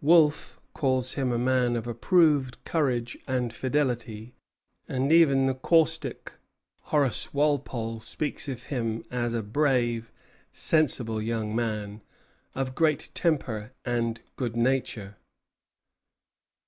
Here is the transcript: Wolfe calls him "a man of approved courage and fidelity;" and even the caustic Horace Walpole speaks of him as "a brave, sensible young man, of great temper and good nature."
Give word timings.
Wolfe 0.00 0.60
calls 0.72 1.14
him 1.14 1.32
"a 1.32 1.36
man 1.36 1.74
of 1.74 1.88
approved 1.88 2.62
courage 2.64 3.18
and 3.26 3.52
fidelity;" 3.52 4.34
and 4.86 5.10
even 5.10 5.46
the 5.46 5.54
caustic 5.54 6.32
Horace 6.82 7.34
Walpole 7.34 7.98
speaks 7.98 8.48
of 8.48 8.62
him 8.66 9.02
as 9.10 9.34
"a 9.34 9.42
brave, 9.42 10.12
sensible 10.52 11.20
young 11.20 11.56
man, 11.56 12.02
of 12.54 12.76
great 12.76 13.08
temper 13.14 13.72
and 13.84 14.20
good 14.36 14.54
nature." 14.54 15.16